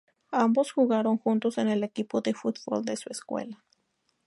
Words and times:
Ambos 0.31 0.71
jugaron 0.71 1.19
juntos 1.19 1.59
en 1.59 1.67
el 1.69 1.83
equipo 1.83 2.21
de 2.21 2.33
fútbol 2.33 2.83
de 2.85 2.97
su 2.97 3.11
escuela. 3.11 3.63